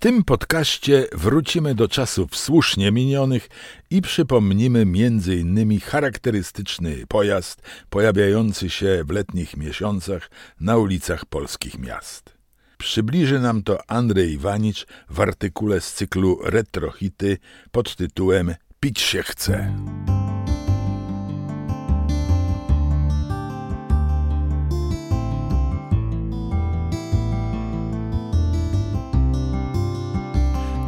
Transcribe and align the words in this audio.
tym 0.00 0.24
podcaście 0.24 1.06
wrócimy 1.12 1.74
do 1.74 1.88
czasów 1.88 2.36
słusznie 2.36 2.92
minionych 2.92 3.48
i 3.90 4.02
przypomnimy 4.02 4.80
m.in. 4.80 5.80
charakterystyczny 5.80 7.06
pojazd 7.08 7.62
pojawiający 7.90 8.70
się 8.70 9.04
w 9.06 9.10
letnich 9.10 9.56
miesiącach 9.56 10.30
na 10.60 10.76
ulicach 10.76 11.24
polskich 11.24 11.78
miast. 11.78 12.36
Przybliży 12.78 13.40
nam 13.40 13.62
to 13.62 13.90
Andrzej 13.90 14.32
Iwanicz 14.32 14.86
w 15.10 15.20
artykule 15.20 15.80
z 15.80 15.92
cyklu 15.92 16.38
Retrohity 16.44 17.38
pod 17.70 17.96
tytułem 17.96 18.54
Pić 18.80 19.00
się 19.00 19.22
chce. 19.22 19.74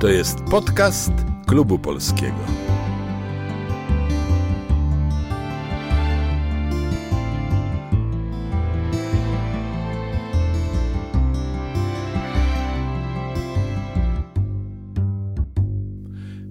To 0.03 0.09
jest 0.09 0.41
podcast 0.41 1.13
Klubu 1.47 1.79
Polskiego. 1.79 2.37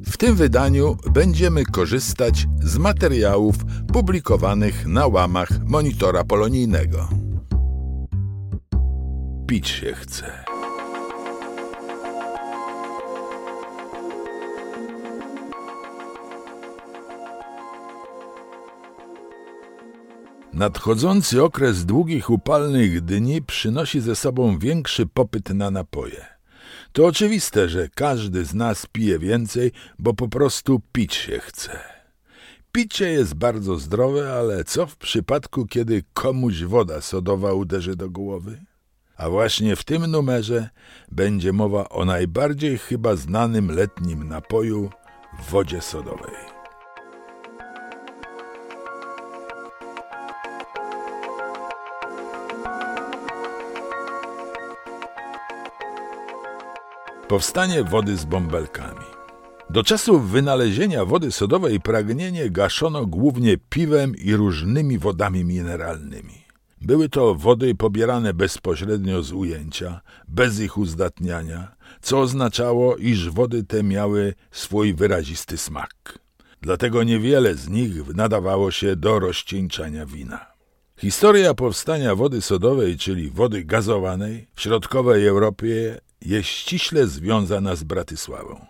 W 0.05 0.17
tym 0.17 0.35
wydaniu 0.35 0.97
będziemy 1.13 1.65
korzystać 1.65 2.47
z 2.61 2.77
materiałów 2.77 3.55
publikowanych 3.93 4.87
na 4.87 5.07
łamach 5.07 5.49
monitora 5.65 6.23
polonijnego. 6.23 7.09
Pić 9.47 9.69
się 9.69 9.93
chce. 9.93 10.60
Nadchodzący 20.61 21.43
okres 21.43 21.85
długich 21.85 22.29
upalnych 22.29 23.01
dni 23.01 23.41
przynosi 23.41 24.01
ze 24.01 24.15
sobą 24.15 24.59
większy 24.59 25.05
popyt 25.05 25.49
na 25.49 25.71
napoje. 25.71 26.25
To 26.91 27.05
oczywiste, 27.05 27.69
że 27.69 27.89
każdy 27.95 28.45
z 28.45 28.53
nas 28.53 28.85
pije 28.85 29.19
więcej, 29.19 29.71
bo 29.99 30.13
po 30.13 30.27
prostu 30.27 30.81
pić 30.91 31.15
się 31.15 31.39
chce. 31.39 31.79
Picie 32.71 33.11
jest 33.11 33.33
bardzo 33.33 33.77
zdrowe, 33.77 34.33
ale 34.33 34.63
co 34.63 34.87
w 34.87 34.97
przypadku, 34.97 35.65
kiedy 35.65 36.03
komuś 36.13 36.63
woda 36.63 37.01
sodowa 37.01 37.53
uderzy 37.53 37.95
do 37.95 38.09
głowy? 38.09 38.61
A 39.17 39.29
właśnie 39.29 39.75
w 39.75 39.83
tym 39.83 40.07
numerze 40.07 40.69
będzie 41.11 41.53
mowa 41.53 41.89
o 41.89 42.05
najbardziej 42.05 42.77
chyba 42.77 43.15
znanym 43.15 43.71
letnim 43.71 44.27
napoju 44.27 44.89
wodzie 45.49 45.81
sodowej. 45.81 46.40
Powstanie 57.31 57.83
wody 57.83 58.17
z 58.17 58.25
bąbelkami. 58.25 59.05
Do 59.69 59.83
czasów 59.83 60.31
wynalezienia 60.31 61.05
wody 61.05 61.31
sodowej 61.31 61.79
pragnienie 61.79 62.49
gaszono 62.49 63.05
głównie 63.05 63.57
piwem 63.69 64.15
i 64.15 64.33
różnymi 64.33 64.97
wodami 64.99 65.45
mineralnymi. 65.45 66.33
Były 66.81 67.09
to 67.09 67.35
wody 67.35 67.75
pobierane 67.75 68.33
bezpośrednio 68.33 69.23
z 69.23 69.31
ujęcia, 69.31 70.01
bez 70.27 70.59
ich 70.59 70.77
uzdatniania, 70.77 71.75
co 72.01 72.19
oznaczało, 72.19 72.95
iż 72.95 73.29
wody 73.29 73.63
te 73.63 73.83
miały 73.83 74.33
swój 74.51 74.93
wyrazisty 74.93 75.57
smak. 75.57 76.19
Dlatego 76.61 77.03
niewiele 77.03 77.55
z 77.55 77.69
nich 77.69 78.15
nadawało 78.15 78.71
się 78.71 78.95
do 78.95 79.19
rozcieńczania 79.19 80.05
wina. 80.05 80.45
Historia 80.97 81.53
powstania 81.53 82.15
wody 82.15 82.41
sodowej, 82.41 82.97
czyli 82.97 83.29
wody 83.29 83.63
gazowanej, 83.63 84.47
w 84.55 84.61
środkowej 84.61 85.27
Europie 85.27 86.01
jest 86.21 86.49
ściśle 86.49 87.07
związana 87.07 87.75
z 87.75 87.83
Bratysławą. 87.83 88.65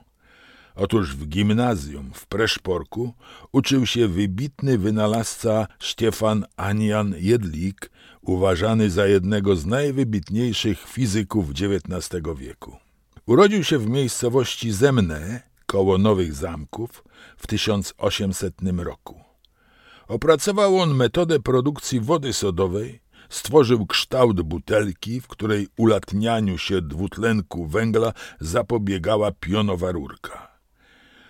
Otóż 0.76 1.16
w 1.16 1.28
gimnazjum 1.28 2.12
w 2.14 2.28
Preszporku 2.28 3.14
uczył 3.52 3.86
się 3.86 4.08
wybitny 4.08 4.78
wynalazca 4.78 5.68
Stefan 5.80 6.46
Anian 6.58 7.16
Jedlik, 7.18 7.92
uważany 8.22 8.90
za 8.90 9.08
jednego 9.08 9.56
z 9.56 9.66
najwybitniejszych 9.66 10.80
fizyków 10.80 11.50
XIX 11.50 12.22
wieku. 12.38 12.78
Urodził 13.26 13.64
się 13.64 13.78
w 13.78 13.90
miejscowości 13.90 14.72
Zemne, 14.72 15.42
koło 15.66 15.98
Nowych 15.98 16.34
Zamków, 16.34 17.04
w 17.38 17.48
1800 17.48 18.56
roku. 18.78 19.20
Opracował 20.08 20.80
on 20.80 20.96
metodę 20.96 21.40
produkcji 21.40 22.00
wody 22.00 22.34
sodowej, 22.34 23.00
stworzył 23.31 23.86
kształt 23.86 24.42
butelki, 24.42 25.22
w 25.22 25.28
której 25.28 25.68
ulatnianiu 25.78 26.58
się 26.58 26.81
dwutlenku 26.81 27.66
węgla 27.66 28.14
zapobiegała 28.40 29.31
pionowa 29.31 29.92
rurka. 29.92 30.52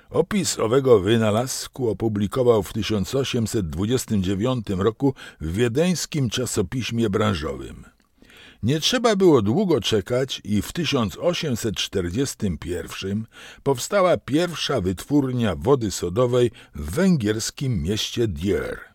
Opis 0.10 0.60
owego 0.60 1.00
wynalazku 1.00 1.90
opublikował 1.90 2.64
w 2.64 2.74
1829 2.74 4.70
roku 4.70 5.14
w 5.42 5.54
wiedeńskim 5.54 6.30
czasopiśmie 6.30 7.10
branżowym. 7.10 7.86
Nie 8.64 8.80
trzeba 8.80 9.16
było 9.16 9.42
długo 9.42 9.82
czekać 9.82 10.42
i 10.44 10.62
w 10.62 10.74
1841 10.74 13.26
powstała 13.64 14.18
pierwsza 14.18 14.82
wytwórnia 14.82 15.56
wody 15.56 15.92
sodowej 15.92 16.52
w 16.76 16.92
węgierskim 16.92 17.84
mieście 17.84 18.28
Dier. 18.28 18.91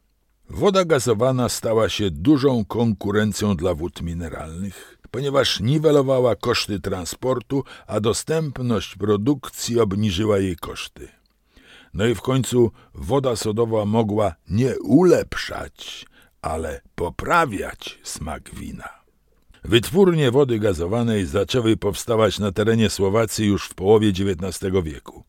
Woda 0.51 0.85
gazowana 0.85 1.49
stała 1.49 1.89
się 1.89 2.11
dużą 2.11 2.65
konkurencją 2.65 3.57
dla 3.57 3.75
wód 3.75 4.03
mineralnych, 4.03 4.99
ponieważ 5.11 5.61
niwelowała 5.61 6.37
koszty 6.37 6.81
transportu, 6.81 7.65
a 7.87 8.01
dostępność 8.01 8.97
produkcji 8.97 9.81
obniżyła 9.81 10.39
jej 10.39 10.57
koszty. 10.57 11.09
No 11.95 12.07
i 12.07 12.15
w 12.15 12.21
końcu 12.21 12.71
woda 12.95 13.37
sodowa 13.37 13.85
mogła 13.85 14.35
nie 14.51 14.79
ulepszać, 14.79 16.07
ale 16.43 16.81
poprawiać 16.95 17.99
smak 18.03 18.55
wina. 18.55 18.89
Wytwórnie 19.65 20.31
wody 20.31 20.59
gazowanej 20.59 21.27
zaczęły 21.27 21.77
powstawać 21.77 22.39
na 22.39 22.53
terenie 22.53 22.91
Słowacji 22.91 23.47
już 23.47 23.69
w 23.69 23.75
połowie 23.75 24.09
XIX 24.09 24.73
wieku. 24.83 25.25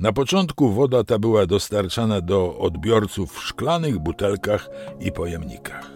Na 0.00 0.12
początku 0.12 0.72
woda 0.72 1.04
ta 1.04 1.18
była 1.18 1.46
dostarczana 1.46 2.20
do 2.20 2.58
odbiorców 2.58 3.32
w 3.32 3.42
szklanych 3.42 3.98
butelkach 3.98 4.70
i 5.00 5.12
pojemnikach. 5.12 5.90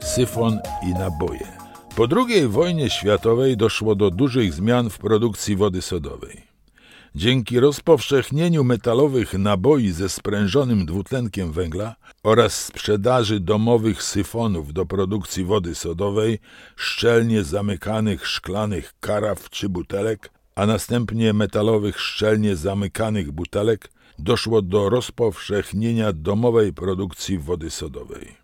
Syfon 0.00 0.58
i 0.82 0.92
naboje. 0.92 1.46
Po 1.96 2.06
II 2.16 2.48
wojnie 2.48 2.90
światowej 2.90 3.56
doszło 3.56 3.94
do 3.94 4.10
dużych 4.10 4.52
zmian 4.52 4.90
w 4.90 4.98
produkcji 4.98 5.56
wody 5.56 5.82
sodowej. 5.82 6.51
Dzięki 7.14 7.60
rozpowszechnieniu 7.60 8.64
metalowych 8.64 9.32
naboi 9.32 9.90
ze 9.90 10.08
sprężonym 10.08 10.86
dwutlenkiem 10.86 11.52
węgla 11.52 11.96
oraz 12.22 12.64
sprzedaży 12.64 13.40
domowych 13.40 14.02
syfonów 14.02 14.72
do 14.72 14.86
produkcji 14.86 15.44
wody 15.44 15.74
sodowej, 15.74 16.38
szczelnie 16.76 17.44
zamykanych 17.44 18.26
szklanych 18.26 18.94
karaw 19.00 19.50
czy 19.50 19.68
butelek, 19.68 20.30
a 20.54 20.66
następnie 20.66 21.32
metalowych 21.32 22.00
szczelnie 22.00 22.56
zamykanych 22.56 23.32
butelek, 23.32 23.90
doszło 24.18 24.62
do 24.62 24.88
rozpowszechnienia 24.88 26.12
domowej 26.12 26.72
produkcji 26.72 27.38
wody 27.38 27.70
sodowej. 27.70 28.36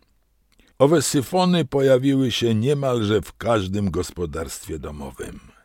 Owe 0.79 1.03
syfony 1.03 1.65
pojawiły 1.65 2.31
się 2.31 2.55
niemalże 2.55 3.23
w 3.23 3.37
każdym 3.37 3.91
gospodarstwie 3.91 4.79
domowym. 4.79 5.58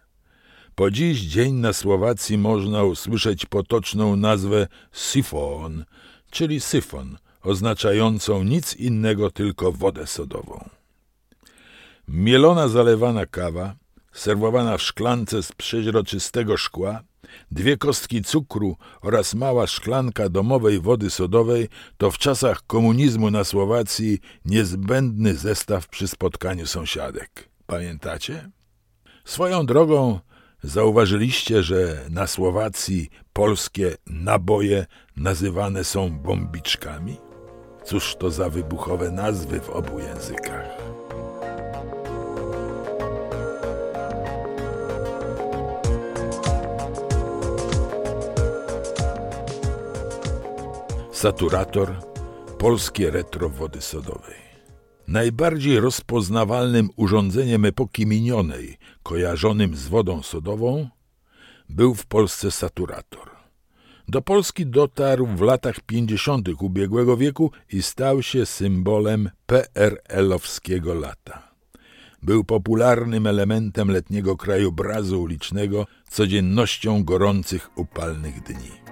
Po 0.75 0.91
dziś 0.91 1.19
dzień 1.19 1.53
na 1.53 1.73
Słowacji 1.73 2.37
można 2.37 2.83
usłyszeć 2.83 3.45
potoczną 3.45 4.15
nazwę 4.15 4.67
sifon, 4.93 5.85
czyli 6.31 6.61
syfon, 6.61 7.17
oznaczającą 7.41 8.43
nic 8.43 8.75
innego 8.75 9.31
tylko 9.31 9.71
wodę 9.71 10.07
sodową. 10.07 10.69
Mielona 12.07 12.67
zalewana 12.67 13.25
kawa, 13.25 13.75
serwowana 14.13 14.77
w 14.77 14.81
szklance 14.81 15.43
z 15.43 15.51
przeźroczystego 15.51 16.57
szkła, 16.57 17.03
dwie 17.51 17.77
kostki 17.77 18.23
cukru 18.23 18.77
oraz 19.01 19.35
mała 19.35 19.67
szklanka 19.67 20.29
domowej 20.29 20.79
wody 20.79 21.09
sodowej 21.09 21.69
to 21.97 22.11
w 22.11 22.17
czasach 22.17 22.61
komunizmu 22.67 23.31
na 23.31 23.43
Słowacji 23.43 24.19
niezbędny 24.45 25.35
zestaw 25.35 25.87
przy 25.87 26.07
spotkaniu 26.07 26.67
sąsiadek. 26.67 27.49
Pamiętacie? 27.65 28.49
Swoją 29.25 29.65
drogą 29.65 30.19
Zauważyliście, 30.63 31.63
że 31.63 32.05
na 32.09 32.27
Słowacji 32.27 33.09
polskie 33.33 33.97
naboje 34.07 34.85
nazywane 35.17 35.83
są 35.83 36.09
bombiczkami? 36.09 37.17
Cóż 37.85 38.15
to 38.15 38.31
za 38.31 38.49
wybuchowe 38.49 39.11
nazwy 39.11 39.59
w 39.59 39.69
obu 39.69 39.99
językach? 39.99 40.69
Saturator 51.11 51.95
polskie 52.57 53.11
retro 53.11 53.49
wody 53.49 53.81
sodowej. 53.81 54.52
Najbardziej 55.07 55.79
rozpoznawalnym 55.79 56.89
urządzeniem 56.95 57.65
epoki 57.65 58.05
minionej, 58.05 58.77
kojarzonym 59.03 59.75
z 59.75 59.87
wodą 59.87 60.23
sodową, 60.23 60.89
był 61.69 61.95
w 61.95 62.05
Polsce 62.05 62.51
saturator. 62.51 63.29
Do 64.07 64.21
Polski 64.21 64.65
dotarł 64.65 65.27
w 65.27 65.41
latach 65.41 65.79
50. 65.79 66.49
ubiegłego 66.61 67.17
wieku 67.17 67.51
i 67.71 67.81
stał 67.81 68.21
się 68.21 68.45
symbolem 68.45 69.29
PRL-owskiego 69.45 70.93
lata. 70.93 71.53
Był 72.21 72.43
popularnym 72.43 73.27
elementem 73.27 73.91
letniego 73.91 74.37
krajobrazu 74.37 75.21
ulicznego, 75.21 75.87
codziennością 76.09 77.03
gorących, 77.03 77.69
upalnych 77.75 78.43
dni. 78.43 78.82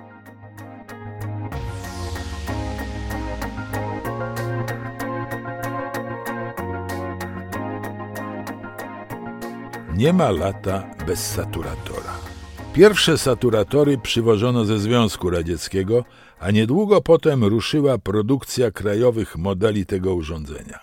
Nie 10.01 10.13
ma 10.13 10.31
lata 10.31 10.95
bez 11.07 11.31
saturatora. 11.31 12.13
Pierwsze 12.73 13.17
saturatory 13.17 13.97
przywożono 13.97 14.65
ze 14.65 14.79
Związku 14.79 15.29
Radzieckiego, 15.29 16.05
a 16.39 16.51
niedługo 16.51 17.01
potem 17.01 17.43
ruszyła 17.43 17.97
produkcja 17.97 18.71
krajowych 18.71 19.37
modeli 19.37 19.85
tego 19.85 20.15
urządzenia. 20.15 20.79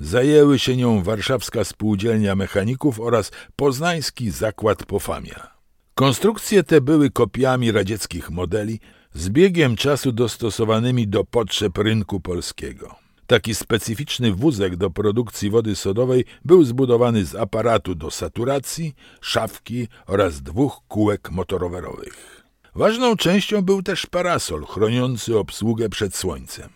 Zajęły 0.00 0.58
się 0.58 0.76
nią 0.76 1.02
Warszawska 1.02 1.64
Spółdzielnia 1.64 2.34
Mechaników 2.34 3.00
oraz 3.00 3.30
Poznański 3.56 4.30
Zakład 4.30 4.86
Pofamia. 4.86 5.50
Konstrukcje 5.94 6.62
te 6.62 6.80
były 6.80 7.10
kopiami 7.10 7.72
radzieckich 7.72 8.30
modeli, 8.30 8.80
z 9.14 9.28
biegiem 9.28 9.76
czasu 9.76 10.12
dostosowanymi 10.12 11.08
do 11.08 11.24
potrzeb 11.24 11.78
rynku 11.78 12.20
polskiego. 12.20 13.01
Taki 13.26 13.54
specyficzny 13.54 14.32
wózek 14.32 14.76
do 14.76 14.90
produkcji 14.90 15.50
wody 15.50 15.76
sodowej 15.76 16.24
był 16.44 16.64
zbudowany 16.64 17.24
z 17.24 17.34
aparatu 17.34 17.94
do 17.94 18.10
saturacji, 18.10 18.94
szafki 19.20 19.88
oraz 20.06 20.42
dwóch 20.42 20.80
kółek 20.88 21.30
motorowerowych. 21.30 22.42
Ważną 22.74 23.16
częścią 23.16 23.62
był 23.62 23.82
też 23.82 24.06
parasol 24.06 24.64
chroniący 24.64 25.38
obsługę 25.38 25.88
przed 25.88 26.16
słońcem. 26.16 26.68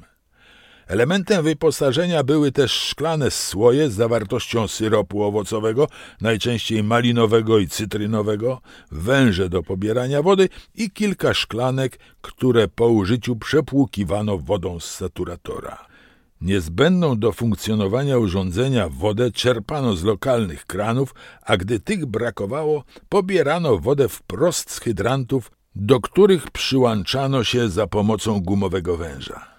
Elementem 0.87 1.45
wyposażenia 1.45 2.23
były 2.23 2.53
też 2.53 2.73
szklane 2.73 3.31
słoje 3.31 3.91
z 3.91 3.95
zawartością 3.95 4.69
syropu 4.69 5.23
owocowego, 5.23 5.89
najczęściej 6.21 6.83
malinowego 6.83 7.59
i 7.59 7.69
cytrynowego, 7.69 8.61
węże 8.91 9.49
do 9.49 9.63
pobierania 9.63 10.23
wody 10.23 10.49
i 10.75 10.91
kilka 10.91 11.35
szklanek, 11.35 11.99
które 12.21 12.69
po 12.69 12.89
użyciu 12.89 13.37
przepłukiwano 13.37 14.39
wodą 14.39 14.81
z 14.81 14.85
saturatora. 14.85 15.96
Niezbędną 16.41 17.19
do 17.19 17.33
funkcjonowania 17.33 18.19
urządzenia 18.19 18.89
wodę 18.89 19.31
czerpano 19.31 19.97
z 19.97 20.05
lokalnych 20.05 20.67
kranów, 20.67 21.15
a 21.43 21.57
gdy 21.57 21.81
tych 21.81 22.07
brakowało, 22.07 22.85
pobierano 23.09 23.79
wodę 23.79 24.09
wprost 24.09 24.71
z 24.71 24.81
hydrantów, 24.81 25.51
do 25.75 26.01
których 26.01 26.51
przyłączano 26.51 27.45
się 27.45 27.69
za 27.69 27.87
pomocą 27.87 28.41
gumowego 28.41 28.97
węża. 28.97 29.57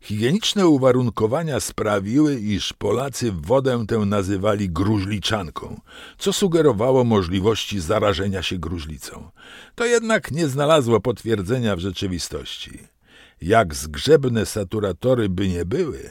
Higieniczne 0.00 0.66
uwarunkowania 0.66 1.60
sprawiły, 1.60 2.40
iż 2.40 2.72
Polacy 2.72 3.32
wodę 3.32 3.84
tę 3.88 3.98
nazywali 3.98 4.70
gruźliczanką, 4.70 5.80
co 6.18 6.32
sugerowało 6.32 7.04
możliwości 7.04 7.80
zarażenia 7.80 8.42
się 8.42 8.58
gruźlicą. 8.58 9.30
To 9.74 9.84
jednak 9.84 10.30
nie 10.30 10.48
znalazło 10.48 11.00
potwierdzenia 11.00 11.76
w 11.76 11.80
rzeczywistości. 11.80 12.95
Jak 13.40 13.74
zgrzebne 13.74 14.46
saturatory 14.46 15.28
by 15.28 15.48
nie 15.48 15.64
były, 15.64 16.10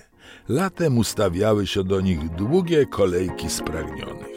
latem 0.49 0.97
ustawiały 0.97 1.67
się 1.67 1.83
do 1.83 2.01
nich 2.01 2.29
długie 2.29 2.85
kolejki 2.85 3.49
spragnionych. 3.49 4.35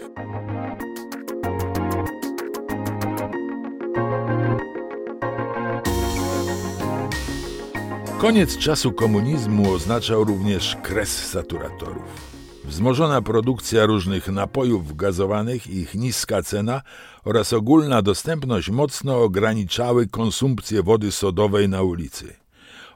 Koniec 8.18 8.58
czasu 8.58 8.92
komunizmu 8.92 9.72
oznaczał 9.72 10.24
również 10.24 10.76
kres 10.82 11.30
saturatorów. 11.30 12.28
Wzmożona 12.64 13.22
produkcja 13.22 13.86
różnych 13.86 14.28
napojów 14.28 14.96
gazowanych 14.96 15.66
i 15.66 15.78
ich 15.78 15.94
niska 15.94 16.42
cena 16.42 16.82
oraz 17.24 17.52
ogólna 17.52 18.02
dostępność 18.02 18.70
mocno 18.70 19.22
ograniczały 19.22 20.06
konsumpcję 20.06 20.82
wody 20.82 21.12
sodowej 21.12 21.68
na 21.68 21.82
ulicy. 21.82 22.47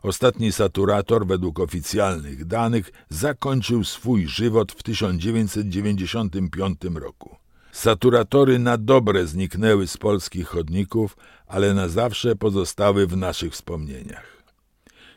Ostatni 0.02 0.52
saturator, 0.52 1.26
według 1.26 1.60
oficjalnych 1.60 2.44
danych, 2.44 2.90
zakończył 3.08 3.84
swój 3.84 4.26
żywot 4.26 4.72
w 4.72 4.82
1995 4.82 6.80
roku. 6.94 7.36
Saturatory 7.72 8.58
na 8.58 8.78
dobre 8.78 9.26
zniknęły 9.26 9.86
z 9.86 9.96
polskich 9.96 10.48
chodników, 10.48 11.16
ale 11.46 11.74
na 11.74 11.88
zawsze 11.88 12.36
pozostały 12.36 13.06
w 13.06 13.16
naszych 13.16 13.52
wspomnieniach. 13.52 14.42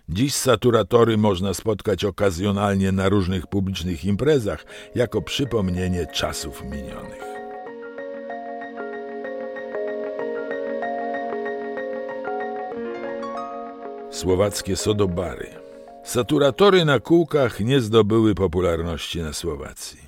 Dziś 0.10 0.34
saturatory 0.34 1.18
można 1.18 1.54
spotkać 1.54 2.06
okazjonalnie 2.06 2.92
na 2.92 3.10
różnych 3.10 3.48
publicznych 3.48 4.06
imprezach 4.06 4.66
jako 4.96 5.22
przypomnienie 5.22 6.08
czasów 6.14 6.64
minionych. 6.64 7.35
Słowackie 14.26 14.76
sodobary. 14.76 15.50
Saturatory 16.04 16.86
na 16.86 17.00
kółkach 17.00 17.60
nie 17.60 17.82
zdobyły 17.82 18.36
popularności 18.36 19.22
na 19.22 19.34
Słowacji. 19.34 20.00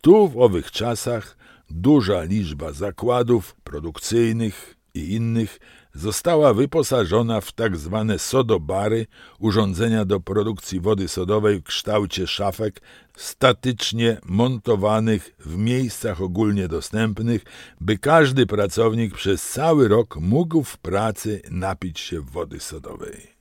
Tu 0.00 0.28
w 0.28 0.38
owych 0.38 0.70
czasach 0.70 1.36
duża 1.70 2.22
liczba 2.22 2.72
zakładów 2.72 3.56
produkcyjnych 3.64 4.76
i 4.94 5.14
innych 5.14 5.60
została 5.94 6.54
wyposażona 6.54 7.40
w 7.40 7.52
tak 7.52 7.76
zwane 7.76 8.18
sodobary, 8.18 9.06
urządzenia 9.38 10.04
do 10.04 10.20
produkcji 10.20 10.80
wody 10.80 11.08
sodowej 11.08 11.60
w 11.60 11.64
kształcie 11.64 12.26
szafek 12.26 12.80
statycznie 13.16 14.20
montowanych 14.24 15.34
w 15.38 15.56
miejscach 15.56 16.22
ogólnie 16.22 16.68
dostępnych, 16.68 17.44
by 17.80 17.98
każdy 17.98 18.46
pracownik 18.46 19.14
przez 19.14 19.50
cały 19.50 19.88
rok 19.88 20.16
mógł 20.16 20.62
w 20.62 20.78
pracy 20.78 21.42
napić 21.50 22.00
się 22.00 22.20
wody 22.20 22.60
sodowej. 22.60 23.33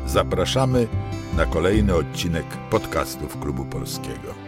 Zapraszamy 0.07 0.89
na 1.37 1.47
kolejny 1.47 1.95
odcinek 1.95 2.47
podcastów 2.71 3.41
Klubu 3.41 3.65
Polskiego. 3.65 4.48